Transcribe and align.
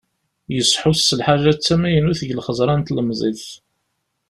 Yesḥus 0.55 0.99
s 1.07 1.09
lḥaǧa 1.19 1.51
d 1.57 1.59
tamaynut 1.59 2.19
deg 2.21 2.33
lxeẓra 2.39 2.73
n 2.75 2.81
tlemẓit. 2.83 3.45